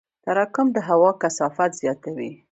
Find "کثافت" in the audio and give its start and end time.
1.21-1.71